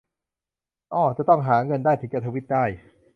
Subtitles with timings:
[0.93, 2.63] อ้อ ต้องหาเงินได้ถึงจะทวีตได้